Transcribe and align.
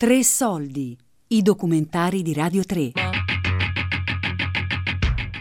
Tre 0.00 0.22
soldi. 0.22 0.96
I 1.26 1.42
documentari 1.42 2.22
di 2.22 2.32
Radio 2.32 2.62
3. 2.62 2.92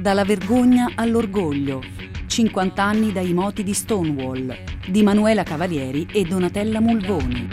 Dalla 0.01 0.23
vergogna 0.25 0.93
all'orgoglio. 0.95 1.83
50 2.25 2.81
anni 2.81 3.11
dai 3.11 3.33
moti 3.33 3.61
di 3.61 3.75
Stonewall 3.75 4.51
di 4.89 5.03
Manuela 5.03 5.43
Cavalieri 5.43 6.07
e 6.11 6.23
Donatella 6.23 6.79
Mulvoni. 6.79 7.47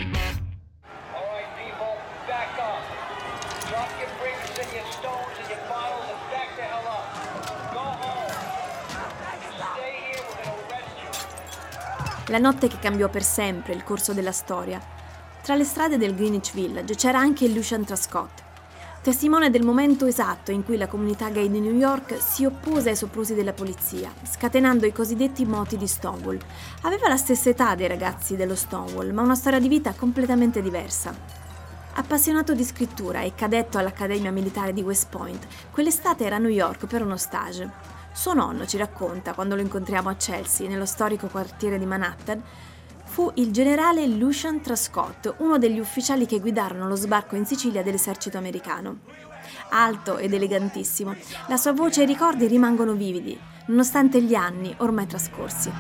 La 12.28 12.38
notte 12.38 12.68
che 12.68 12.78
cambiò 12.78 13.10
per 13.10 13.22
sempre 13.22 13.74
il 13.74 13.84
corso 13.84 14.14
della 14.14 14.32
storia. 14.32 14.93
Tra 15.44 15.56
le 15.56 15.64
strade 15.64 15.98
del 15.98 16.14
Greenwich 16.14 16.54
Village 16.54 16.94
c'era 16.94 17.18
anche 17.18 17.46
Lucian 17.48 17.84
Trascott, 17.84 18.42
testimone 19.02 19.50
del 19.50 19.62
momento 19.62 20.06
esatto 20.06 20.52
in 20.52 20.64
cui 20.64 20.78
la 20.78 20.86
comunità 20.86 21.28
gay 21.28 21.50
di 21.50 21.60
New 21.60 21.74
York 21.74 22.16
si 22.18 22.46
oppose 22.46 22.88
ai 22.88 22.96
soprusi 22.96 23.34
della 23.34 23.52
polizia, 23.52 24.10
scatenando 24.22 24.86
i 24.86 24.92
cosiddetti 24.92 25.44
moti 25.44 25.76
di 25.76 25.86
Stonewall. 25.86 26.38
Aveva 26.80 27.08
la 27.08 27.18
stessa 27.18 27.50
età 27.50 27.74
dei 27.74 27.88
ragazzi 27.88 28.36
dello 28.36 28.54
Stonewall, 28.54 29.12
ma 29.12 29.20
una 29.20 29.34
storia 29.34 29.58
di 29.58 29.68
vita 29.68 29.92
completamente 29.92 30.62
diversa. 30.62 31.14
Appassionato 31.92 32.54
di 32.54 32.64
scrittura 32.64 33.20
e 33.20 33.34
cadetto 33.34 33.76
all'Accademia 33.76 34.32
Militare 34.32 34.72
di 34.72 34.80
West 34.80 35.10
Point, 35.10 35.46
quell'estate 35.70 36.24
era 36.24 36.36
a 36.36 36.38
New 36.38 36.48
York 36.48 36.86
per 36.86 37.02
uno 37.02 37.18
stage. 37.18 37.70
Suo 38.14 38.32
nonno 38.32 38.64
ci 38.64 38.78
racconta, 38.78 39.34
quando 39.34 39.56
lo 39.56 39.60
incontriamo 39.60 40.08
a 40.08 40.14
Chelsea, 40.14 40.70
nello 40.70 40.86
storico 40.86 41.26
quartiere 41.26 41.78
di 41.78 41.84
Manhattan, 41.84 42.42
fu 43.14 43.30
il 43.36 43.52
generale 43.52 44.08
Lucian 44.08 44.60
Trascott, 44.60 45.36
uno 45.38 45.56
degli 45.56 45.78
ufficiali 45.78 46.26
che 46.26 46.40
guidarono 46.40 46.88
lo 46.88 46.96
sbarco 46.96 47.36
in 47.36 47.46
Sicilia 47.46 47.80
dell'esercito 47.80 48.38
americano. 48.38 49.02
Alto 49.70 50.18
ed 50.18 50.32
elegantissimo, 50.32 51.14
la 51.46 51.56
sua 51.56 51.72
voce 51.72 52.00
e 52.00 52.02
i 52.02 52.06
ricordi 52.08 52.48
rimangono 52.48 52.94
vividi, 52.94 53.38
nonostante 53.66 54.20
gli 54.20 54.34
anni 54.34 54.74
ormai 54.78 55.06
trascorsi. 55.06 55.70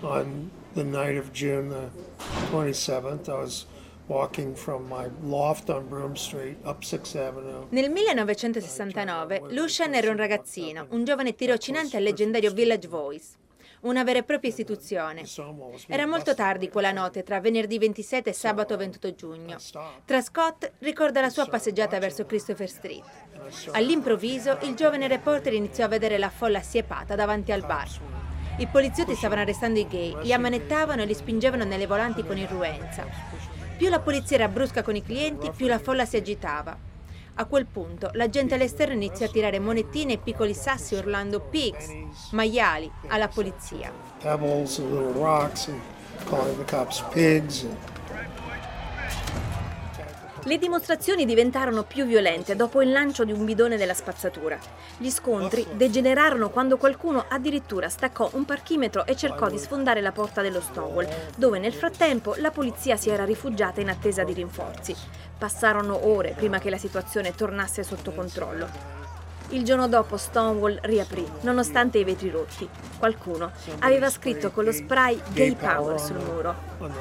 On 0.00 0.50
the 0.72 0.82
night 0.82 1.18
of 1.18 1.30
June 1.30 1.68
the 1.68 1.90
27th, 2.50 3.28
I 3.28 3.32
was 3.32 3.66
walking 4.06 4.54
from 4.54 4.86
my 4.88 5.10
loft 5.28 5.68
on 5.68 5.86
Broome 5.86 6.16
Street 6.16 6.56
up 6.64 6.82
6th 6.82 7.18
Avenue. 7.18 7.66
Nel 7.68 7.90
1969 7.90 9.42
Lucian 9.50 9.92
era 9.92 10.10
un 10.10 10.16
ragazzino, 10.16 10.86
un 10.88 11.04
giovane 11.04 11.34
tirocinante 11.34 11.98
al 11.98 12.02
leggendario 12.02 12.50
Village 12.50 12.88
Voice, 12.88 13.42
una 13.84 14.04
vera 14.04 14.18
e 14.18 14.22
propria 14.22 14.50
istituzione. 14.50 15.24
Era 15.86 16.06
molto 16.06 16.34
tardi 16.34 16.68
quella 16.68 16.92
notte, 16.92 17.22
tra 17.22 17.40
venerdì 17.40 17.78
27 17.78 18.30
e 18.30 18.32
sabato 18.32 18.76
28 18.76 19.14
giugno. 19.14 19.56
Tra 20.04 20.20
Scott 20.20 20.72
ricorda 20.78 21.20
la 21.20 21.30
sua 21.30 21.46
passeggiata 21.46 21.98
verso 21.98 22.24
Christopher 22.26 22.68
Street. 22.68 23.04
All'improvviso 23.72 24.58
il 24.62 24.74
giovane 24.74 25.08
reporter 25.08 25.52
iniziò 25.52 25.84
a 25.84 25.88
vedere 25.88 26.18
la 26.18 26.30
folla 26.30 26.58
assiepata 26.58 27.14
davanti 27.14 27.52
al 27.52 27.64
bar. 27.64 27.88
I 28.58 28.66
poliziotti 28.68 29.14
stavano 29.14 29.40
arrestando 29.40 29.80
i 29.80 29.86
gay, 29.86 30.16
li 30.22 30.32
ammanettavano 30.32 31.02
e 31.02 31.06
li 31.06 31.14
spingevano 31.14 31.64
nelle 31.64 31.86
volanti 31.86 32.24
con 32.24 32.38
irruenza. 32.38 33.04
Più 33.76 33.88
la 33.88 34.00
polizia 34.00 34.36
era 34.36 34.48
brusca 34.48 34.82
con 34.82 34.94
i 34.94 35.02
clienti, 35.02 35.50
più 35.50 35.66
la 35.66 35.78
folla 35.80 36.04
si 36.04 36.16
agitava. 36.16 36.93
A 37.36 37.46
quel 37.46 37.66
punto 37.66 38.10
la 38.12 38.28
gente 38.28 38.54
all'esterno 38.54 38.94
iniziò 38.94 39.24
a 39.24 39.28
tirare 39.28 39.58
monettine 39.58 40.12
e 40.12 40.18
piccoli 40.18 40.54
sassi 40.54 40.94
urlando 40.94 41.40
pigs, 41.40 41.88
maiali, 42.30 42.88
alla 43.08 43.26
polizia. 43.26 43.92
Pebbles 44.20 44.78
little 44.78 45.12
rocks 45.12 45.66
and 45.66 45.80
calling 46.28 46.56
the 46.56 46.64
cops 46.64 47.02
pigs. 47.12 47.62
And 47.64 47.93
Le 50.46 50.58
dimostrazioni 50.58 51.24
diventarono 51.24 51.84
più 51.84 52.04
violente 52.04 52.54
dopo 52.54 52.82
il 52.82 52.92
lancio 52.92 53.24
di 53.24 53.32
un 53.32 53.46
bidone 53.46 53.78
della 53.78 53.94
spazzatura. 53.94 54.58
Gli 54.98 55.08
scontri 55.08 55.66
degenerarono 55.72 56.50
quando 56.50 56.76
qualcuno 56.76 57.24
addirittura 57.26 57.88
staccò 57.88 58.28
un 58.34 58.44
parchimetro 58.44 59.06
e 59.06 59.16
cercò 59.16 59.48
di 59.48 59.56
sfondare 59.56 60.02
la 60.02 60.12
porta 60.12 60.42
dello 60.42 60.60
Stonewall, 60.60 61.08
dove 61.38 61.58
nel 61.58 61.72
frattempo 61.72 62.34
la 62.36 62.50
polizia 62.50 62.96
si 62.96 63.08
era 63.08 63.24
rifugiata 63.24 63.80
in 63.80 63.88
attesa 63.88 64.22
di 64.22 64.34
rinforzi. 64.34 64.94
Passarono 65.38 66.08
ore 66.08 66.34
prima 66.36 66.58
che 66.58 66.68
la 66.68 66.78
situazione 66.78 67.34
tornasse 67.34 67.82
sotto 67.82 68.12
controllo. 68.12 69.03
Il 69.54 69.62
giorno 69.62 69.86
dopo 69.86 70.16
Stonewall 70.16 70.80
riaprì, 70.82 71.24
nonostante 71.42 71.98
i 71.98 72.04
vetri 72.04 72.28
rotti. 72.28 72.68
Qualcuno 72.98 73.52
aveva 73.78 74.10
scritto 74.10 74.50
con 74.50 74.64
lo 74.64 74.72
spray 74.72 75.20
Gay 75.32 75.54
Power 75.54 76.00
sul 76.00 76.16
muro. 76.16 76.54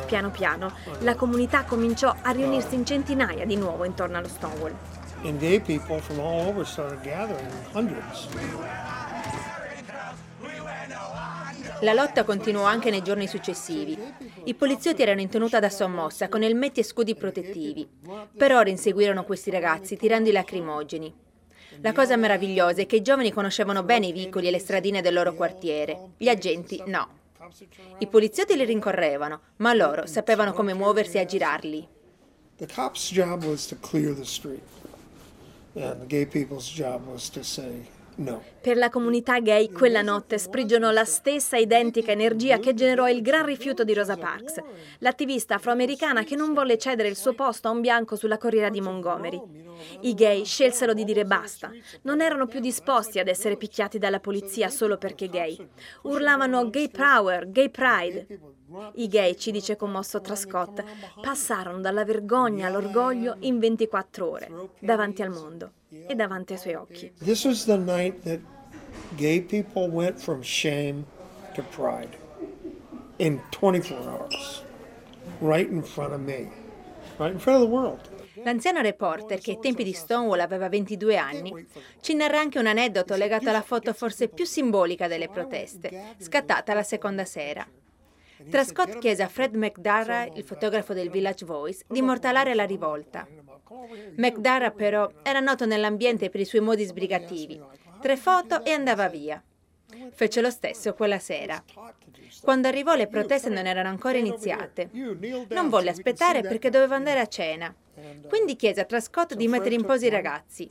Piano 0.06 0.30
piano 0.30 0.72
la 1.00 1.16
comunità 1.16 1.64
cominciò 1.64 2.16
a 2.22 2.30
riunirsi 2.30 2.76
in 2.76 2.86
centinaia 2.86 3.44
di 3.46 3.56
nuovo 3.56 3.86
intorno 3.86 4.18
allo 4.18 4.28
Stonewall. 4.28 4.76
and 5.24 5.40
gay 5.40 5.58
people 5.60 6.00
from 6.00 6.20
all 6.20 6.48
over 6.48 6.66
started 6.66 7.02
gathering, 7.02 7.50
hundreds. 7.72 8.28
La 11.80 11.94
lotta 11.94 12.24
continuò 12.24 12.64
anche 12.66 12.90
nei 12.90 13.02
giorni 13.02 13.28
successivi. 13.28 13.98
I 14.44 14.54
poliziotti 14.54 15.02
erano 15.02 15.22
in 15.22 15.30
tenuta 15.30 15.60
da 15.60 15.70
sommossa 15.70 16.30
con 16.30 16.44
elmetti 16.44 16.82
e 16.82 16.84
scudi 16.84 17.16
protettivi. 17.16 17.88
Per 18.38 18.54
ore 18.54 18.70
inseguirono 18.70 19.24
questi 19.24 19.50
ragazzi 19.50 19.98
tirando 19.98 20.30
i 20.30 20.34
lacrimogeni. 20.34 21.14
La 21.82 21.94
cosa 21.94 22.16
meravigliosa 22.16 22.82
è 22.82 22.86
che 22.86 22.98
i 22.98 23.02
giovani 23.02 23.32
conoscevano 23.32 23.84
bene 23.84 24.08
i 24.08 24.12
vicoli 24.12 24.48
e 24.48 24.52
le 24.52 24.60
stradine 24.60 25.02
del 25.02 25.14
loro 25.14 25.34
quartiere, 25.34 26.12
gli 26.18 26.30
agenti 26.30 26.82
no. 26.86 27.22
I 28.00 28.08
poliziotti 28.08 28.56
li 28.56 28.64
rincorrevano, 28.66 29.42
ma 29.58 29.74
loro 29.74 30.06
sapevano 30.06 30.54
come 30.54 30.74
muoversi 30.74 31.18
e 31.18 31.22
aggirarli. 31.22 31.88
The 32.58 32.68
cops' 32.68 33.12
job 33.12 33.44
was 33.44 33.66
to 33.68 33.76
clear 33.80 34.14
the 34.14 34.26
street, 34.26 34.64
and 35.76 36.00
the 36.02 36.06
gay 36.08 36.26
people's 36.26 36.70
job 36.72 37.06
was 37.08 37.30
to 37.32 37.44
say 37.44 37.88
no. 38.16 38.42
Per 38.64 38.78
la 38.78 38.90
comunità 38.90 39.42
gay 39.42 39.70
quella 39.70 40.02
notte 40.02 40.38
sprigionò 40.38 40.92
la 40.92 41.04
stessa 41.04 41.58
identica 41.58 42.14
energia 42.14 42.60
che 42.60 42.74
generò 42.74 43.10
il 43.10 43.22
gran 43.22 43.46
rifiuto 43.46 43.84
di 43.84 43.94
Rosa 43.94 44.16
Parks, 44.16 44.56
l'attivista 45.00 45.56
afroamericana 45.56 46.24
che 46.24 46.38
non 46.38 46.54
volle 46.54 46.78
cedere 46.78 47.10
il 47.10 47.18
suo 47.18 47.34
posto 47.34 47.68
a 47.68 47.72
un 47.72 47.82
bianco 47.82 48.16
sulla 48.16 48.38
corriera 48.38 48.70
di 48.70 48.80
Montgomery. 48.80 49.42
I 50.00 50.14
gay 50.14 50.46
scelsero 50.46 50.94
di 50.94 51.04
dire 51.04 51.26
basta, 51.26 51.72
non 52.04 52.22
erano 52.22 52.48
più 52.48 52.62
disposti 52.62 53.20
ad 53.20 53.28
essere 53.28 53.58
picchiati 53.58 53.98
dalla 53.98 54.22
polizia 54.22 54.70
solo 54.70 54.98
perché 54.98 55.28
gay. 55.28 55.58
Urlavano 56.04 56.70
gay 56.70 56.90
power, 56.90 57.52
gay 57.52 57.70
pride. 57.70 58.40
I 58.94 59.08
gay, 59.10 59.36
ci 59.36 59.52
dice 59.52 59.76
commosso 59.76 60.22
Trascott, 60.22 60.82
passarono 61.22 61.82
dalla 61.82 62.06
vergogna 62.06 62.68
all'orgoglio 62.68 63.36
in 63.40 63.60
24 63.60 64.30
ore, 64.30 64.52
davanti 64.80 65.22
al 65.22 65.32
mondo 65.32 65.74
e 65.90 66.16
davanti 66.16 66.54
ai 66.54 66.60
suoi 66.60 66.76
occhi. 66.76 67.12
This 67.22 67.44
was 67.44 67.66
the 67.66 67.78
night 67.78 68.24
that 68.24 68.40
gay 69.18 69.42
people 69.42 69.90
went 69.90 70.20
from 70.20 70.42
shame 70.42 71.06
to 71.56 71.64
pride 71.64 72.18
in 73.18 73.42
24 73.52 73.98
hours, 74.10 74.64
right 75.40 75.70
in 75.70 75.84
front 75.84 76.14
of 76.14 76.20
me, 76.20 76.50
right 77.18 77.32
in 77.32 77.40
front 77.40 77.62
of 77.62 77.68
the 77.68 77.74
world. 77.74 78.10
L'anziano 78.44 78.82
reporter, 78.82 79.40
che 79.40 79.52
ai 79.52 79.60
tempi 79.60 79.84
di 79.84 79.94
Stonewall 79.94 80.40
aveva 80.40 80.68
22 80.68 81.18
anni, 81.18 81.66
ci 82.02 82.16
narra 82.16 82.40
anche 82.40 82.58
un 82.58 82.66
aneddoto 82.66 83.16
legato 83.16 83.50
alla 83.50 83.62
foto 83.62 83.94
forse 83.94 84.28
più 84.28 84.46
simbolica 84.46 85.08
delle 85.08 85.30
proteste, 85.30 86.16
scattata 86.18 86.74
la 86.74 86.84
seconda 86.84 87.26
sera. 87.26 87.66
Trascott 88.50 88.98
chiese 88.98 89.24
a 89.24 89.28
Fred 89.28 89.56
McDarrah, 89.56 90.26
il 90.34 90.44
fotografo 90.44 90.94
del 90.94 91.10
Village 91.10 91.46
Voice, 91.46 91.86
di 91.88 92.00
immortalare 92.00 92.54
la 92.56 92.66
rivolta. 92.66 93.26
McDarrah 94.16 94.72
però 94.72 95.10
era 95.22 95.40
noto 95.40 95.66
nell'ambiente 95.66 96.30
per 96.30 96.42
i 96.42 96.46
suoi 96.46 96.62
modi 96.62 96.84
sbrigativi. 96.84 97.62
Tre 98.04 98.18
foto 98.18 98.66
e 98.66 98.72
andava 98.72 99.08
via. 99.08 99.42
Fece 100.12 100.42
lo 100.42 100.50
stesso 100.50 100.94
quella 100.94 101.20
sera. 101.20 101.64
Quando 102.42 102.68
arrivò 102.68 102.96
le 102.96 103.08
proteste 103.08 103.48
non 103.48 103.66
erano 103.66 103.88
ancora 103.88 104.18
iniziate. 104.18 104.90
Non 104.92 105.70
volle 105.70 105.92
aspettare 105.92 106.42
perché 106.42 106.70
doveva 106.70 106.96
andare 106.96 107.22
a 107.22 107.28
cena. 107.28 107.74
Quindi 108.28 108.58
chiese 108.58 108.82
a 108.82 108.84
Trascott 108.84 109.36
di 109.36 109.48
mettere 109.48 109.76
in 109.76 109.86
posa 109.86 110.06
i 110.06 110.10
ragazzi. 110.10 110.70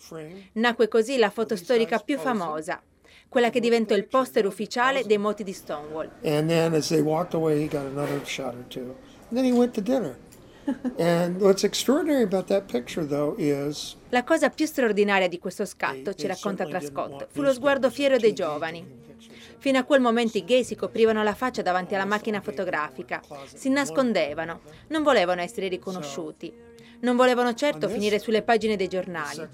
Nacque 0.53 0.89
così 0.89 1.17
la 1.17 1.31
foto 1.31 1.57
storica 1.57 2.01
più 2.01 2.19
famosa, 2.19 2.83
quella 3.31 3.49
che 3.49 3.61
diventò 3.61 3.95
il 3.95 4.07
poster 4.07 4.45
ufficiale 4.45 5.03
dei 5.07 5.17
moti 5.17 5.43
di 5.43 5.55
Stonewall. 5.55 6.11
And 6.25 6.51
then 6.51 6.75
as 6.75 6.89
they 6.89 7.01
walked 7.01 7.33
away, 7.33 7.63
he 7.63 7.67
got 7.67 7.87
another 7.87 8.21
shot 8.27 8.55
or 8.55 8.65
two. 8.69 8.95
And 9.31 9.39
then 9.39 9.45
he 9.47 9.53
went. 9.53 9.75
and 10.99 11.41
what's 11.41 11.65
extraordinary 11.65 12.23
about 12.23 12.47
that 12.47 12.71
picture, 12.71 13.07
though, 13.07 13.35
is 13.39 13.97
La 14.11 14.25
cosa 14.25 14.49
più 14.51 14.67
straordinaria 14.67 15.29
di 15.29 15.39
questo 15.39 15.65
scatto, 15.65 16.15
ci 16.15 16.27
racconta 16.27 16.67
Trascott, 16.67 17.27
fu 17.31 17.43
lo 17.43 17.53
sguardo 17.53 17.91
fiero 17.91 18.17
dei 18.19 18.33
giovani. 18.33 19.01
Fino 19.59 19.79
a 19.79 19.85
quel 19.85 20.01
momento 20.01 20.39
i 20.39 20.45
gay 20.45 20.65
si 20.65 20.75
coprivano 20.75 21.23
la 21.23 21.35
faccia 21.35 21.63
davanti 21.63 21.95
alla 21.95 22.05
macchina 22.05 22.41
fotografica, 22.41 23.23
si 23.55 23.69
nascondevano, 23.69 24.61
non 24.89 25.03
volevano 25.05 25.41
essere 25.41 25.69
riconosciuti, 25.69 26.53
non 27.01 27.17
volevano 27.17 27.55
certo 27.55 27.89
finire 27.89 28.19
sulle 28.19 28.43
pagine 28.43 28.77
dei 28.77 28.89
giornali. 28.89 29.49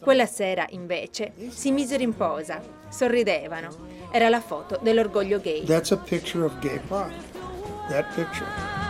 Quella 0.00 0.26
sera, 0.26 0.66
invece, 0.70 1.32
si 1.48 1.70
misero 1.70 2.02
in 2.02 2.16
posa, 2.16 2.62
sorridevano. 2.88 3.68
Era 4.10 4.28
la 4.28 4.40
foto 4.40 4.78
dell'orgoglio 4.82 5.38
gay. 5.38 5.64
that's 5.64 5.92
a 5.92 5.96
picture 5.96 6.44
of 6.44 6.58
gay 6.60 6.78
pride. 6.88 7.14
That 7.88 8.12
picture. 8.14 8.81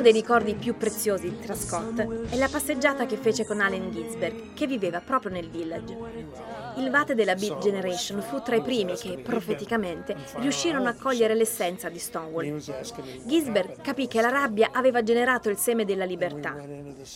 Uno 0.00 0.10
dei 0.10 0.18
ricordi 0.18 0.54
più 0.54 0.78
preziosi 0.78 1.28
di 1.28 1.38
Trascott 1.38 2.00
è 2.30 2.36
la 2.38 2.48
passeggiata 2.48 3.04
che 3.04 3.18
fece 3.18 3.44
con 3.44 3.60
Allen 3.60 3.90
Ginsberg, 3.90 4.54
che 4.54 4.66
viveva 4.66 5.02
proprio 5.02 5.30
nel 5.30 5.50
village. 5.50 5.94
Il 6.76 6.90
Vate 6.90 7.14
della 7.14 7.34
Beat 7.34 7.58
Generation 7.58 8.22
fu 8.22 8.40
tra 8.42 8.56
i 8.56 8.62
primi 8.62 8.94
che, 8.94 9.18
profeticamente, 9.18 10.16
riuscirono 10.36 10.88
a 10.88 10.94
cogliere 10.94 11.34
l'essenza 11.34 11.88
di 11.88 11.98
Stonewall. 11.98 12.56
Ginsberg 13.24 13.80
capì 13.80 14.06
che 14.06 14.20
la 14.20 14.28
rabbia 14.28 14.70
aveva 14.72 15.02
generato 15.02 15.48
il 15.48 15.56
seme 15.56 15.84
della 15.84 16.04
libertà. 16.04 16.56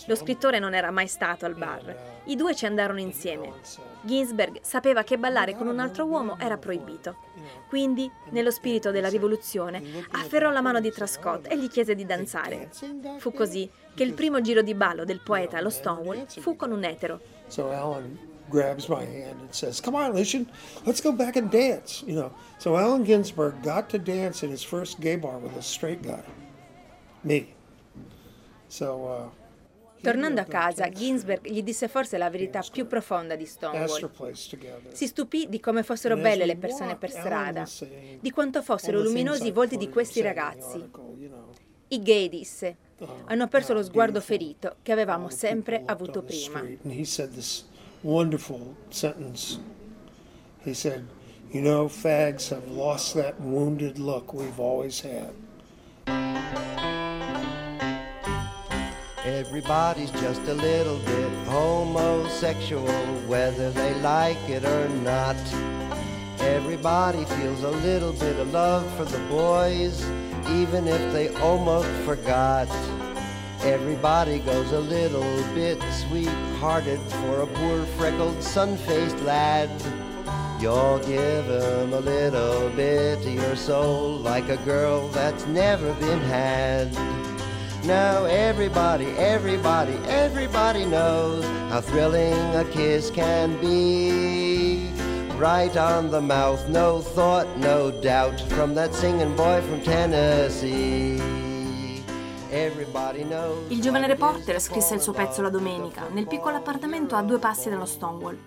Lo 0.06 0.15
scrittore 0.15 0.59
non 0.59 0.75
era 0.75 0.91
mai 0.91 1.06
stato 1.06 1.47
al 1.47 1.55
bar. 1.55 2.23
I 2.25 2.37
due 2.37 2.55
ci 2.55 2.67
andarono 2.67 3.01
insieme. 3.01 3.53
Ginsberg 4.03 4.61
sapeva 4.62 5.03
che 5.03 5.19
ballare 5.19 5.55
con 5.55 5.67
un 5.67 5.79
altro 5.79 6.05
uomo 6.05 6.37
era 6.39 6.57
proibito. 6.57 7.17
Quindi, 7.69 8.11
nello 8.31 8.50
spirito 8.50 8.91
della 8.91 9.09
rivoluzione, 9.09 9.83
afferrò 10.12 10.50
la 10.50 10.61
mano 10.61 10.81
di 10.81 10.91
Trascott 10.91 11.50
e 11.50 11.59
gli 11.59 11.69
chiese 11.69 11.95
di 11.95 12.05
danzare. 12.05 12.71
Fu 13.19 13.33
così 13.33 13.71
che 13.95 14.03
il 14.03 14.15
primo 14.15 14.41
giro 14.41 14.62
di 14.62 14.75
ballo 14.75 15.05
del 15.05 15.21
poeta 15.23 15.59
allo 15.59 15.71
Stonewall 15.71 16.27
fu 16.27 16.57
con 16.57 16.73
un 16.73 16.85
etero. 16.85 17.21
Grabs 18.50 18.88
my 18.88 19.05
hand 19.05 19.41
and 19.41 19.52
says, 19.55 19.81
"Come 19.81 19.96
on, 19.96 20.12
Lucian, 20.12 20.46
let's 20.85 21.00
go 21.00 21.12
back 21.12 21.37
and 21.37 21.50
dance." 21.50 22.02
You 22.06 22.14
know. 22.14 22.32
So 22.58 22.76
Allen 22.76 23.02
Ginsberg 23.02 23.62
got 23.62 23.88
to 23.91 23.99
dance 23.99 24.44
in 24.44 24.50
his 24.50 24.62
first 24.62 25.00
gay 25.00 25.17
bar 25.17 25.38
with 25.38 25.56
a 25.56 25.62
straight 25.62 26.02
guy, 26.02 26.23
me. 27.23 27.55
So. 28.69 29.06
Uh, 29.06 29.43
Tornando 30.05 30.43
a 30.43 30.44
casa, 30.44 30.91
Ginsberg 30.91 31.49
gli 31.49 31.62
disse 31.62 31.88
forse 31.88 32.19
la 32.19 32.29
verità 32.29 32.62
più 32.70 32.87
profonda 32.87 33.37
di 33.37 33.46
Stonewall. 33.46 34.35
Si 34.93 35.06
stupì 35.06 35.49
di 35.49 35.58
come 35.61 35.82
fossero 35.82 36.14
belle 36.19 36.44
le 36.44 36.56
persone 36.56 36.97
per 36.97 37.11
strada, 37.11 37.67
di 38.20 38.31
quanto 38.31 38.61
fossero 38.61 39.00
luminosi 39.00 39.47
i 39.47 39.50
volti 39.50 39.79
di 39.79 39.88
questi 39.88 40.20
ragazzi. 40.20 40.90
I 41.88 42.02
gay, 42.02 42.29
disse, 42.29 42.76
hanno 43.25 43.49
perso 43.49 43.73
lo 43.73 43.82
sguardo 43.82 44.20
ferito 44.20 44.76
che 44.82 44.93
avevamo 44.93 45.31
sempre 45.31 45.82
avuto 45.87 46.23
prima. 46.23 46.62
Wonderful 48.05 48.77
sentence. 48.91 49.59
He 50.62 50.75
said, 50.75 51.09
You 51.51 51.62
know, 51.62 51.87
fags 51.87 52.51
have 52.51 52.69
lost 52.69 53.15
that 53.15 53.41
wounded 53.41 53.99
look 53.99 54.35
we've 54.35 54.61
always 54.61 55.01
had. 55.01 55.33
Everybody's 59.25 60.11
just 60.11 60.43
a 60.43 60.55
little 60.55 60.99
bit 60.99 61.31
homosexual, 61.47 62.87
whether 63.27 63.71
they 63.71 63.95
like 64.01 64.50
it 64.50 64.65
or 64.65 64.89
not. 65.00 65.37
Everybody 66.41 67.25
feels 67.25 67.62
a 67.62 67.71
little 67.71 68.12
bit 68.12 68.39
of 68.39 68.53
love 68.53 68.85
for 68.97 69.07
the 69.07 69.19
boys, 69.31 70.05
even 70.50 70.87
if 70.87 71.12
they 71.12 71.29
almost 71.37 71.89
forgot. 72.05 72.69
Everybody 73.64 74.40
goes 74.40 74.72
a 74.72 74.78
little 74.78 75.43
bit 75.55 75.82
sweet-hearted 76.06 77.00
for 77.00 77.40
a 77.40 77.46
poor 77.46 77.87
freckled 77.96 78.43
sun-faced 78.43 79.19
lad. 79.20 79.70
You'll 80.61 80.99
give 80.99 81.46
him 81.46 81.94
a 81.94 82.00
little 82.00 82.69
bit 82.76 83.25
of 83.25 83.32
your 83.32 83.56
soul 83.56 84.19
like 84.19 84.50
a 84.50 84.58
girl 84.58 85.08
that's 85.08 85.46
never 85.46 85.94
been 85.94 86.20
had. 86.20 86.93
Now 87.87 88.25
everybody, 88.25 89.06
everybody, 89.16 89.94
everybody 90.08 90.84
knows 90.84 91.43
how 91.70 91.81
thrilling 91.81 92.34
a 92.55 92.66
kiss 92.70 93.11
can 93.11 93.58
be. 93.62 94.90
Right 95.38 95.75
on 95.75 96.11
the 96.11 96.20
mouth, 96.20 96.69
no 96.69 97.00
thought, 97.00 97.49
no 97.56 97.90
doubt, 97.90 98.38
from 98.40 98.75
that 98.75 98.94
singing 98.94 99.34
boy 99.34 99.62
from 99.62 99.81
Tennessee. 99.81 101.34
Il 102.55 103.81
giovane 103.81 104.06
reporter 104.06 104.61
scrisse 104.61 104.95
il 104.95 105.01
suo 105.01 105.12
pezzo 105.12 105.43
la 105.43 105.49
domenica, 105.49 106.06
nel 106.12 106.29
piccolo 106.29 106.55
appartamento 106.55 107.17
a 107.17 107.23
due 107.23 107.41
passi 107.41 107.69
dallo 107.69 107.85
Stonewall. 107.85 108.39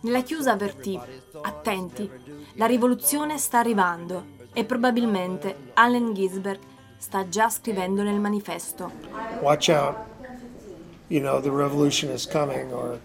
Nella 0.00 0.20
chiusa 0.20 0.52
avvertì, 0.52 1.00
attenti, 1.40 2.10
la 2.56 2.66
rivoluzione 2.66 3.38
sta 3.38 3.58
arrivando 3.58 4.34
e 4.52 4.64
probabilmente 4.64 5.70
Allen 5.72 6.12
Ginsberg 6.12 6.58
sta 6.98 7.30
già 7.30 7.48
scrivendo 7.48 8.02
nel 8.02 8.20
manifesto. 8.20 8.90
Watch 9.40 9.70
out, 9.70 9.96
you 11.06 11.22
know, 11.22 11.40
the 11.40 11.48
revolution 11.48 12.12
is 12.12 12.26
coming 12.26 12.70
or 12.70 13.00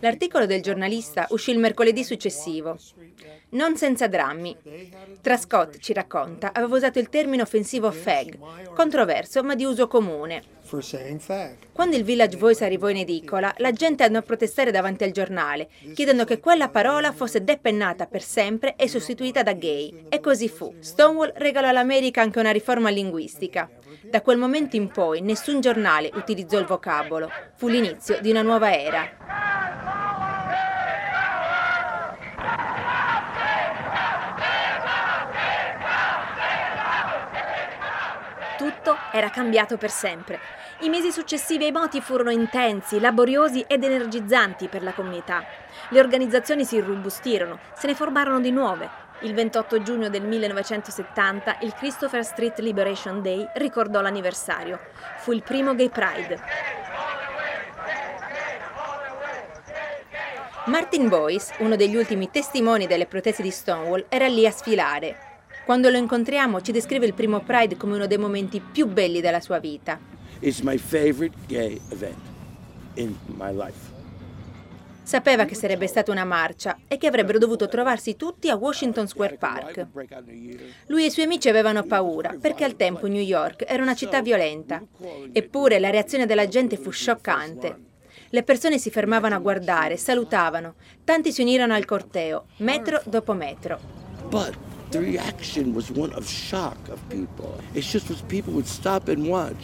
L'articolo 0.00 0.46
del 0.46 0.62
giornalista 0.62 1.26
uscì 1.30 1.50
il 1.50 1.58
mercoledì 1.58 2.04
successivo. 2.04 2.78
Non 3.50 3.76
senza 3.76 4.06
drammi. 4.06 4.56
Trascott 5.20 5.78
ci 5.78 5.92
racconta, 5.92 6.52
aveva 6.52 6.76
usato 6.76 6.98
il 6.98 7.08
termine 7.08 7.42
offensivo 7.42 7.90
fag, 7.90 8.38
controverso 8.74 9.42
ma 9.42 9.54
di 9.54 9.64
uso 9.64 9.88
comune. 9.88 10.60
Quando 11.72 11.96
il 11.96 12.04
Village 12.04 12.36
Voice 12.38 12.64
arrivò 12.64 12.88
in 12.88 12.98
edicola, 12.98 13.52
la 13.58 13.72
gente 13.72 14.04
andò 14.04 14.18
a 14.18 14.22
protestare 14.22 14.70
davanti 14.70 15.04
al 15.04 15.10
giornale, 15.10 15.68
chiedendo 15.92 16.24
che 16.24 16.38
quella 16.40 16.68
parola 16.68 17.12
fosse 17.12 17.44
depennata 17.44 18.06
per 18.06 18.22
sempre 18.22 18.76
e 18.76 18.88
sostituita 18.88 19.42
da 19.42 19.52
gay. 19.52 20.06
E 20.08 20.20
così 20.20 20.48
fu. 20.48 20.74
Stonewall 20.78 21.32
regalò 21.34 21.68
all'America 21.68 22.22
anche 22.22 22.38
una 22.38 22.52
riforma 22.52 22.88
linguistica. 22.88 23.68
Da 24.00 24.22
quel 24.22 24.38
momento 24.38 24.76
in 24.76 24.88
poi 24.88 25.20
nessun 25.20 25.60
giornale 25.60 26.10
utilizzò 26.14 26.58
il 26.58 26.66
vocabolo. 26.66 27.30
Fu 27.54 27.68
l'inizio 27.68 28.20
di 28.20 28.30
una 28.30 28.42
nuova 28.42 28.72
era. 28.72 29.08
Tutto 38.56 38.96
era 39.12 39.30
cambiato 39.30 39.76
per 39.76 39.90
sempre. 39.90 40.38
I 40.80 40.88
mesi 40.88 41.12
successivi 41.12 41.64
ai 41.64 41.72
moti 41.72 42.00
furono 42.00 42.30
intensi, 42.30 42.98
laboriosi 42.98 43.64
ed 43.66 43.84
energizzanti 43.84 44.68
per 44.68 44.82
la 44.82 44.92
comunità. 44.92 45.44
Le 45.90 46.00
organizzazioni 46.00 46.64
si 46.64 46.76
irrobustirono, 46.76 47.58
se 47.74 47.86
ne 47.86 47.94
formarono 47.94 48.40
di 48.40 48.50
nuove. 48.50 48.88
Il 49.24 49.34
28 49.34 49.82
giugno 49.82 50.08
del 50.08 50.22
1970 50.22 51.58
il 51.60 51.72
Christopher 51.74 52.24
Street 52.24 52.58
Liberation 52.58 53.22
Day 53.22 53.48
ricordò 53.54 54.00
l'anniversario. 54.00 54.80
Fu 55.18 55.30
il 55.30 55.44
primo 55.44 55.76
Gay 55.76 55.90
Pride. 55.90 56.40
Martin 60.66 61.08
Boyce, 61.08 61.54
uno 61.58 61.76
degli 61.76 61.94
ultimi 61.94 62.30
testimoni 62.30 62.88
delle 62.88 63.06
proteste 63.06 63.42
di 63.42 63.50
Stonewall, 63.52 64.06
era 64.08 64.26
lì 64.26 64.44
a 64.44 64.50
sfilare. 64.50 65.16
Quando 65.64 65.88
lo 65.88 65.98
incontriamo 65.98 66.60
ci 66.60 66.72
descrive 66.72 67.06
il 67.06 67.14
primo 67.14 67.40
Pride 67.42 67.76
come 67.76 67.94
uno 67.94 68.08
dei 68.08 68.18
momenti 68.18 68.60
più 68.60 68.86
belli 68.86 69.20
della 69.20 69.40
sua 69.40 69.60
vita. 69.60 70.00
It's 70.40 70.60
my 70.62 70.76
favorite 70.76 71.36
gay 71.46 71.80
event 71.90 72.18
in 72.94 73.16
my 73.36 73.52
life. 73.54 74.01
Sapeva 75.04 75.44
che 75.44 75.54
sarebbe 75.54 75.86
stata 75.88 76.12
una 76.12 76.24
marcia 76.24 76.78
e 76.86 76.96
che 76.96 77.08
avrebbero 77.08 77.38
dovuto 77.38 77.68
trovarsi 77.68 78.16
tutti 78.16 78.48
a 78.48 78.54
Washington 78.54 79.08
Square 79.08 79.36
Park. 79.36 79.86
Lui 80.86 81.02
e 81.02 81.06
i 81.06 81.10
suoi 81.10 81.24
amici 81.24 81.48
avevano 81.48 81.82
paura 81.82 82.36
perché 82.40 82.64
al 82.64 82.76
tempo 82.76 83.08
New 83.08 83.20
York 83.20 83.64
era 83.66 83.82
una 83.82 83.94
città 83.94 84.22
violenta. 84.22 84.82
Eppure 85.32 85.80
la 85.80 85.90
reazione 85.90 86.24
della 86.24 86.46
gente 86.46 86.76
fu 86.76 86.90
scioccante. 86.90 87.90
Le 88.30 88.42
persone 88.44 88.78
si 88.78 88.90
fermavano 88.90 89.34
a 89.34 89.38
guardare, 89.38 89.96
salutavano. 89.96 90.76
Tanti 91.04 91.32
si 91.32 91.42
unirono 91.42 91.74
al 91.74 91.84
corteo, 91.84 92.46
metro 92.58 93.02
dopo 93.04 93.34
metro. 93.34 93.78
But. 94.28 94.56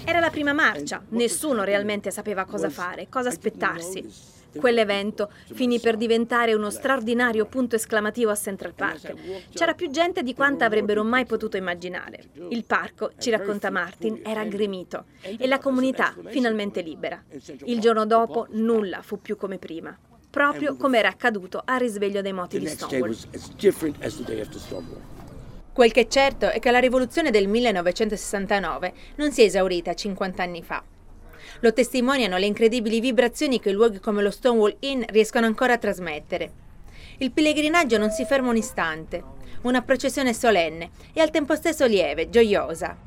Era 0.06 0.20
la 0.20 0.30
prima 0.30 0.54
marcia, 0.54 1.04
nessuno 1.10 1.64
realmente 1.64 2.10
sapeva 2.10 2.46
cosa 2.46 2.70
fare, 2.70 3.08
cosa 3.10 3.28
aspettarsi. 3.28 4.37
Quell'evento 4.58 5.30
finì 5.52 5.80
per 5.80 5.96
diventare 5.96 6.54
uno 6.54 6.70
straordinario 6.70 7.46
punto 7.46 7.76
esclamativo 7.76 8.30
a 8.30 8.34
Central 8.34 8.74
Park. 8.74 9.14
C'era 9.52 9.74
più 9.74 9.90
gente 9.90 10.22
di 10.22 10.34
quanta 10.34 10.64
avrebbero 10.64 11.04
mai 11.04 11.26
potuto 11.26 11.56
immaginare. 11.56 12.24
Il 12.50 12.64
parco, 12.64 13.12
ci 13.18 13.30
racconta 13.30 13.70
Martin, 13.70 14.20
era 14.24 14.44
gremito 14.44 15.04
e 15.22 15.46
la 15.46 15.58
comunità 15.58 16.14
finalmente 16.26 16.82
libera. 16.82 17.22
Il 17.64 17.80
giorno 17.80 18.04
dopo 18.06 18.46
nulla 18.50 19.02
fu 19.02 19.20
più 19.20 19.36
come 19.36 19.58
prima, 19.58 19.96
proprio 20.30 20.76
come 20.76 20.98
era 20.98 21.08
accaduto 21.08 21.62
al 21.64 21.78
risveglio 21.78 22.20
dei 22.20 22.32
moti 22.32 22.58
di 22.58 22.66
Stonewall. 22.66 23.16
Quel 25.72 25.92
che 25.92 26.00
è 26.00 26.06
certo 26.08 26.48
è 26.48 26.58
che 26.58 26.72
la 26.72 26.80
rivoluzione 26.80 27.30
del 27.30 27.46
1969 27.46 28.92
non 29.16 29.30
si 29.30 29.42
è 29.42 29.44
esaurita 29.44 29.94
50 29.94 30.42
anni 30.42 30.62
fa. 30.62 30.82
Lo 31.60 31.72
testimoniano 31.72 32.36
le 32.38 32.46
incredibili 32.46 33.00
vibrazioni 33.00 33.60
che 33.60 33.72
luoghi 33.72 34.00
come 34.00 34.22
lo 34.22 34.30
Stonewall 34.30 34.76
Inn 34.80 35.02
riescono 35.08 35.46
ancora 35.46 35.74
a 35.74 35.78
trasmettere. 35.78 36.52
Il 37.18 37.32
pellegrinaggio 37.32 37.98
non 37.98 38.10
si 38.10 38.24
ferma 38.24 38.50
un 38.50 38.56
istante, 38.56 39.22
una 39.62 39.82
processione 39.82 40.32
solenne 40.32 40.90
e 41.12 41.20
al 41.20 41.30
tempo 41.30 41.56
stesso 41.56 41.84
lieve, 41.86 42.30
gioiosa. 42.30 43.06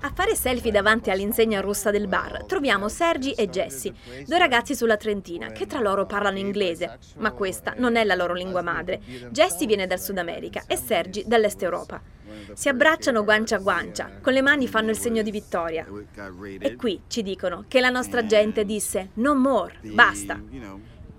A 0.00 0.12
fare 0.14 0.36
selfie 0.36 0.70
davanti 0.70 1.10
all'insegna 1.10 1.60
rossa 1.60 1.90
del 1.90 2.06
bar 2.06 2.44
troviamo 2.44 2.88
Sergi 2.88 3.32
e 3.32 3.48
Jessie, 3.48 3.92
due 4.24 4.38
ragazzi 4.38 4.76
sulla 4.76 4.96
Trentina 4.96 5.48
che 5.48 5.66
tra 5.66 5.80
loro 5.80 6.06
parlano 6.06 6.38
inglese, 6.38 6.98
ma 7.16 7.32
questa 7.32 7.74
non 7.76 7.96
è 7.96 8.04
la 8.04 8.14
loro 8.14 8.32
lingua 8.32 8.62
madre. 8.62 9.00
Jessie 9.30 9.66
viene 9.66 9.88
dal 9.88 10.00
Sud 10.00 10.18
America 10.18 10.62
e 10.68 10.76
Sergi 10.76 11.24
dall'Est 11.26 11.62
Europa. 11.64 12.00
Si 12.54 12.68
abbracciano 12.68 13.24
guancia 13.24 13.56
a 13.56 13.58
guancia, 13.58 14.10
con 14.20 14.32
le 14.32 14.42
mani 14.42 14.68
fanno 14.68 14.90
il 14.90 14.98
segno 14.98 15.22
di 15.22 15.30
vittoria. 15.30 15.86
E 16.58 16.76
qui 16.76 17.02
ci 17.06 17.22
dicono 17.22 17.64
che 17.68 17.80
la 17.80 17.90
nostra 17.90 18.26
gente 18.26 18.64
disse 18.64 19.10
no 19.14 19.34
more, 19.34 19.74
basta. 19.82 20.40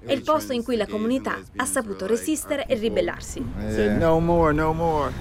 È 0.02 0.14
il 0.14 0.22
posto 0.24 0.54
in 0.54 0.64
cui 0.64 0.78
la 0.78 0.88
comunità 0.88 1.38
ha 1.58 1.66
saputo 1.66 2.08
resistere 2.08 2.66
e 2.66 2.76
ribellarsi. 2.76 3.44
No 3.98 4.20
more, 4.20 4.54
no 4.54 4.74
more. 4.74 5.12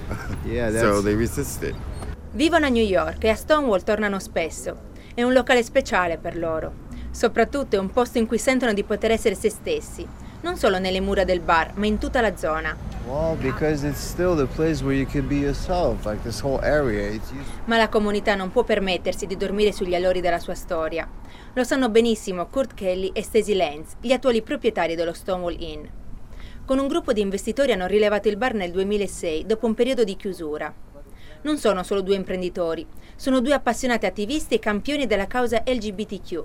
Yeah, 0.45 0.69
So 0.79 0.79
that's 0.79 1.03
they 1.03 1.15
resisted. 1.15 1.75
Vivono 2.31 2.65
a 2.65 2.69
New 2.69 2.85
York 2.85 3.23
e 3.23 3.29
a 3.29 3.35
Stonewall 3.35 3.83
tornano 3.83 4.19
spesso. 4.19 4.87
È 5.13 5.23
un 5.23 5.33
locale 5.33 5.63
speciale 5.63 6.17
per 6.17 6.37
loro. 6.37 6.87
Soprattutto 7.11 7.75
è 7.75 7.79
un 7.79 7.89
posto 7.89 8.19
in 8.19 8.27
cui 8.27 8.37
sentono 8.37 8.71
di 8.71 8.83
poter 8.83 9.11
essere 9.11 9.35
se 9.35 9.49
stessi, 9.49 10.07
non 10.41 10.55
solo 10.55 10.79
nelle 10.79 11.01
mura 11.01 11.23
del 11.23 11.41
bar, 11.41 11.73
ma 11.75 11.85
in 11.85 11.97
tutta 11.97 12.21
la 12.21 12.37
zona. 12.37 12.75
Ma 17.65 17.77
la 17.77 17.87
comunità 17.87 18.35
non 18.35 18.51
può 18.51 18.63
permettersi 18.63 19.25
di 19.25 19.37
dormire 19.37 19.71
sugli 19.71 19.95
allori 19.95 20.19
della 20.19 20.37
sua 20.37 20.53
storia. 20.53 21.09
Lo 21.53 21.63
sanno 21.63 21.89
benissimo 21.89 22.45
Kurt 22.47 22.73
Kelly 22.73 23.11
e 23.13 23.23
Stacey 23.23 23.55
Lenz, 23.55 23.93
gli 24.01 24.11
attuali 24.11 24.41
proprietari 24.41 24.95
dello 24.95 25.13
Stonewall 25.13 25.55
Inn. 25.59 25.85
Con 26.65 26.77
un 26.77 26.87
gruppo 26.87 27.13
di 27.13 27.21
investitori 27.21 27.71
hanno 27.71 27.87
rilevato 27.87 28.27
il 28.27 28.37
bar 28.37 28.53
nel 28.53 28.71
2006, 28.71 29.45
dopo 29.45 29.65
un 29.65 29.73
periodo 29.73 30.03
di 30.03 30.15
chiusura. 30.17 30.71
Non 31.41 31.57
sono 31.57 31.83
solo 31.83 32.01
due 32.01 32.15
imprenditori, 32.15 32.85
sono 33.15 33.39
due 33.39 33.53
appassionati 33.53 34.05
attivisti 34.05 34.55
e 34.55 34.59
campioni 34.59 35.07
della 35.07 35.25
causa 35.25 35.63
LGBTQ. 35.65 36.43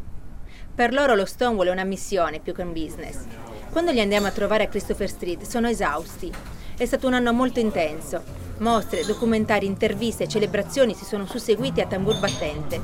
Per 0.75 0.92
loro 0.92 1.14
lo 1.14 1.25
Stonewall 1.25 1.66
è 1.66 1.73
una 1.73 1.84
missione 1.84 2.38
più 2.38 2.54
che 2.54 2.62
un 2.62 2.73
business. 2.73 3.26
Quando 3.74 3.90
li 3.90 4.00
andiamo 4.00 4.28
a 4.28 4.30
trovare 4.30 4.62
a 4.62 4.68
Christopher 4.68 5.08
Street 5.08 5.42
sono 5.42 5.66
esausti. 5.66 6.32
È 6.76 6.84
stato 6.84 7.08
un 7.08 7.14
anno 7.14 7.32
molto 7.32 7.58
intenso. 7.58 8.22
Mostre, 8.58 9.04
documentari, 9.04 9.66
interviste 9.66 10.22
e 10.22 10.28
celebrazioni 10.28 10.94
si 10.94 11.04
sono 11.04 11.26
susseguiti 11.26 11.80
a 11.80 11.86
tambur 11.86 12.20
battente. 12.20 12.80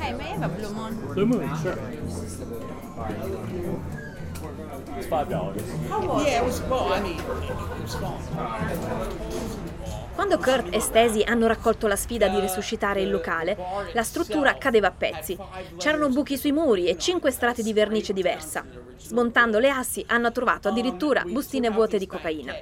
Hey, 0.00 0.12
may 0.12 0.26
I 0.26 0.34
have 0.34 0.44
a 0.44 0.48
blue 0.48 0.70
moon? 0.70 0.94
Blue 1.14 1.24
Moon, 1.24 1.56
sure. 1.56 1.80
It's 4.98 5.06
five 5.06 5.30
dollars. 5.30 5.62
Yeah, 6.26 6.42
it 6.42 6.44
was 6.44 6.56
small. 6.56 6.92
I 6.92 7.00
mean, 7.00 7.18
it 7.18 7.80
was 7.80 7.92
small. 7.92 8.18
Quando 10.18 10.38
Kurt 10.38 10.74
e 10.74 10.80
Stacey 10.80 11.22
hanno 11.22 11.46
raccolto 11.46 11.86
la 11.86 11.94
sfida 11.94 12.26
di 12.26 12.40
risuscitare 12.40 13.00
il 13.00 13.08
locale, 13.08 13.56
la 13.92 14.02
struttura 14.02 14.58
cadeva 14.58 14.88
a 14.88 14.90
pezzi. 14.90 15.38
C'erano 15.76 16.08
buchi 16.08 16.36
sui 16.36 16.50
muri 16.50 16.88
e 16.88 16.98
cinque 16.98 17.30
strati 17.30 17.62
di 17.62 17.72
vernice 17.72 18.12
diversa. 18.12 18.64
Smontando 18.96 19.60
le 19.60 19.70
assi 19.70 20.04
hanno 20.08 20.32
trovato 20.32 20.66
addirittura 20.66 21.22
bustine 21.24 21.70
vuote 21.70 21.98
di 21.98 22.08
cocaina. 22.08 22.52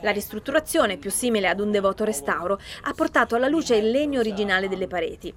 La 0.00 0.10
ristrutturazione, 0.10 0.96
più 0.96 1.10
simile 1.10 1.48
ad 1.48 1.60
un 1.60 1.70
devoto 1.70 2.02
restauro, 2.02 2.58
ha 2.84 2.92
portato 2.94 3.36
alla 3.36 3.48
luce 3.48 3.76
il 3.76 3.90
legno 3.90 4.18
originale 4.18 4.66
delle 4.66 4.86
pareti. 4.86 5.34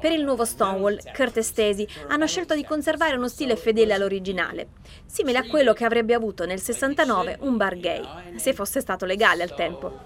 Per 0.00 0.12
il 0.12 0.22
nuovo 0.24 0.44
Stonewall, 0.44 0.98
Kurt 1.14 1.36
e 1.36 1.42
Stacey 1.42 1.86
hanno 2.08 2.26
scelto 2.26 2.54
di 2.54 2.64
conservare 2.64 3.16
uno 3.16 3.28
stile 3.28 3.56
fedele 3.56 3.94
all'originale, 3.94 4.68
simile 5.06 5.38
a 5.38 5.46
quello 5.46 5.72
che 5.72 5.84
avrebbe 5.84 6.14
avuto 6.14 6.46
nel 6.46 6.60
69 6.60 7.38
un 7.40 7.56
bar 7.56 7.76
gay, 7.78 8.02
se 8.36 8.52
fosse 8.52 8.80
stato 8.80 9.04
legale 9.04 9.42
al 9.42 9.54
tempo. 9.54 9.98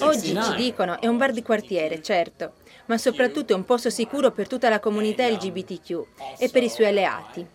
Oggi 0.00 0.28
1969. 0.28 0.44
ci 0.44 0.62
dicono 0.62 1.00
è 1.00 1.06
un 1.06 1.16
bar 1.16 1.32
di 1.32 1.42
quartiere, 1.42 2.02
certo, 2.02 2.52
ma 2.86 2.98
soprattutto 2.98 3.52
è 3.52 3.56
un 3.56 3.64
posto 3.64 3.90
sicuro 3.90 4.30
per 4.30 4.46
tutta 4.46 4.68
la 4.68 4.80
comunità 4.80 5.26
LGBTQ 5.28 6.06
e 6.38 6.48
per 6.48 6.62
i 6.62 6.68
suoi 6.68 6.86
alleati. 6.86 7.46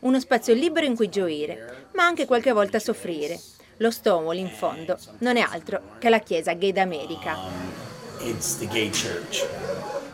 Uno 0.00 0.18
spazio 0.18 0.54
libero 0.54 0.86
in 0.86 0.96
cui 0.96 1.08
gioire, 1.08 1.88
ma 1.94 2.04
anche 2.04 2.26
qualche 2.26 2.50
volta 2.50 2.78
soffrire. 2.80 3.38
Lo 3.78 3.90
Stonewall, 3.90 4.36
in 4.36 4.48
fondo, 4.48 4.96
non 5.18 5.36
è 5.36 5.40
altro 5.40 5.80
che 5.98 6.08
la 6.08 6.20
chiesa 6.20 6.52
gay 6.52 6.72
d'America. 6.72 7.36
Church. 8.18 9.48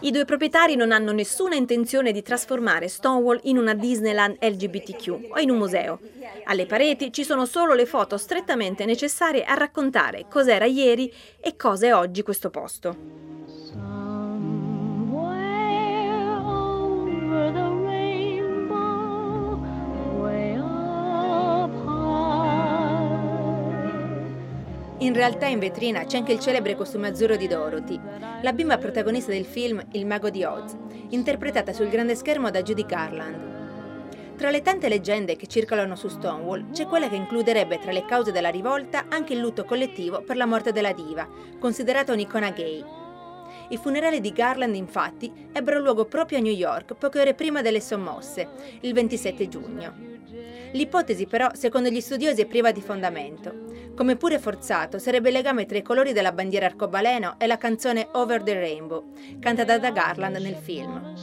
I 0.00 0.10
due 0.10 0.24
proprietari 0.24 0.76
non 0.76 0.92
hanno 0.92 1.12
nessuna 1.12 1.56
intenzione 1.56 2.12
di 2.12 2.22
trasformare 2.22 2.88
Stonewall 2.88 3.40
in 3.42 3.58
una 3.58 3.74
Disneyland 3.74 4.36
LGBTQ 4.40 5.30
o 5.30 5.38
in 5.38 5.50
un 5.50 5.58
museo. 5.58 5.98
Alle 6.44 6.66
pareti 6.66 7.12
ci 7.12 7.24
sono 7.24 7.44
solo 7.44 7.74
le 7.74 7.84
foto 7.84 8.16
strettamente 8.16 8.84
necessarie 8.84 9.44
a 9.44 9.54
raccontare 9.54 10.26
cos'era 10.30 10.64
ieri 10.64 11.12
e 11.40 11.56
cosa 11.56 11.86
è 11.88 11.94
oggi 11.94 12.22
questo 12.22 12.48
posto. 12.48 13.27
In 25.00 25.14
realtà 25.14 25.46
in 25.46 25.60
vetrina 25.60 26.04
c'è 26.04 26.16
anche 26.16 26.32
il 26.32 26.40
celebre 26.40 26.74
costume 26.74 27.06
azzurro 27.06 27.36
di 27.36 27.46
Dorothy, 27.46 28.00
la 28.42 28.52
bimba 28.52 28.78
protagonista 28.78 29.30
del 29.30 29.44
film 29.44 29.80
Il 29.92 30.06
mago 30.06 30.28
di 30.28 30.42
Oz, 30.42 30.76
interpretata 31.10 31.72
sul 31.72 31.88
grande 31.88 32.16
schermo 32.16 32.50
da 32.50 32.62
Judy 32.62 32.84
Garland. 32.84 34.36
Tra 34.36 34.50
le 34.50 34.60
tante 34.60 34.88
leggende 34.88 35.36
che 35.36 35.46
circolano 35.46 35.94
su 35.94 36.08
Stonewall 36.08 36.72
c'è 36.72 36.86
quella 36.86 37.08
che 37.08 37.14
includerebbe 37.14 37.78
tra 37.78 37.92
le 37.92 38.04
cause 38.06 38.32
della 38.32 38.50
rivolta 38.50 39.04
anche 39.08 39.34
il 39.34 39.38
lutto 39.38 39.64
collettivo 39.64 40.22
per 40.22 40.36
la 40.36 40.46
morte 40.46 40.72
della 40.72 40.92
diva, 40.92 41.28
considerata 41.60 42.12
un'icona 42.12 42.50
gay. 42.50 42.84
I 43.68 43.76
funerali 43.76 44.20
di 44.20 44.32
Garland, 44.32 44.74
infatti, 44.74 45.32
ebbero 45.52 45.78
luogo 45.78 46.06
proprio 46.06 46.38
a 46.38 46.40
New 46.40 46.52
York 46.52 46.94
poche 46.94 47.20
ore 47.20 47.34
prima 47.34 47.62
delle 47.62 47.80
sommosse, 47.80 48.48
il 48.80 48.92
27 48.92 49.48
giugno. 49.48 50.17
L'ipotesi 50.72 51.26
però, 51.26 51.48
secondo 51.54 51.88
gli 51.88 52.00
studiosi, 52.00 52.42
è 52.42 52.46
priva 52.46 52.72
di 52.72 52.80
fondamento. 52.80 53.66
Come 53.94 54.16
pure 54.16 54.38
forzato 54.38 54.98
sarebbe 54.98 55.28
il 55.28 55.34
legame 55.34 55.66
tra 55.66 55.78
i 55.78 55.82
colori 55.82 56.12
della 56.12 56.32
bandiera 56.32 56.66
arcobaleno 56.66 57.36
e 57.38 57.46
la 57.46 57.58
canzone 57.58 58.08
Over 58.12 58.42
the 58.42 58.54
Rainbow, 58.54 59.12
cantata 59.40 59.78
da 59.78 59.90
Garland 59.90 60.36
nel 60.36 60.56
film. 60.56 61.14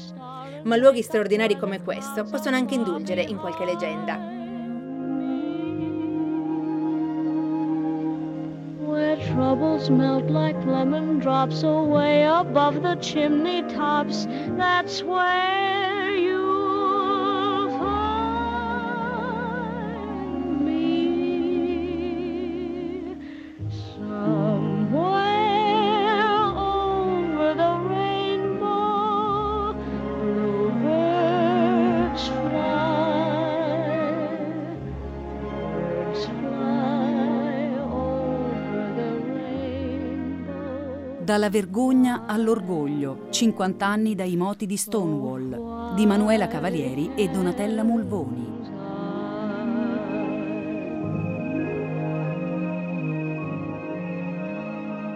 Ma 0.64 0.76
luoghi 0.76 1.02
straordinari 1.02 1.58
come 1.58 1.82
questo 1.82 2.24
possono 2.24 2.56
anche 2.56 2.74
indulgere 2.74 3.22
in 3.22 3.38
qualche 3.38 3.66
leggenda. 3.66 4.34
Where 8.80 9.18
troubles 9.18 9.90
melt 9.90 10.30
like 10.30 10.58
lemon 10.66 11.20
drops 11.20 11.64
away 11.64 12.24
above 12.24 12.82
the 12.82 12.98
chimney 12.98 13.64
tops, 13.68 14.26
that's 14.58 15.02
where 15.04 15.85
Dalla 41.26 41.50
vergogna 41.50 42.26
all'orgoglio, 42.28 43.26
50 43.32 43.84
anni 43.84 44.14
dai 44.14 44.36
moti 44.36 44.68
di 44.68 44.78
Stonewall, 44.78 45.96
di 45.96 46.06
Manuela 46.06 46.48
Cavalieri 46.48 47.14
e 47.16 47.30
Donatella 47.30 47.82
Mulvoni. 47.82 48.54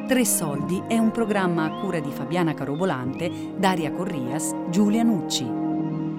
Tre 0.08 0.26
Soldi 0.26 0.82
è 0.88 0.98
un 0.98 1.12
programma 1.12 1.66
a 1.66 1.80
cura 1.80 2.00
di 2.00 2.10
Fabiana 2.10 2.56
Carobolante, 2.56 3.30
Daria 3.56 3.92
Corrias, 3.92 4.52
Giulia 4.72 5.04
Nucci. 5.04 5.46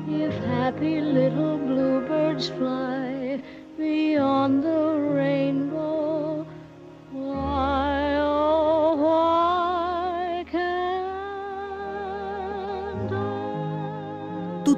If 0.06 0.38
happy 0.46 1.00
little 1.00 1.56
bluebirds 1.56 2.48
fly 2.50 3.42
beyond 3.76 4.62
the 4.62 5.12
rainbow, 5.12 5.89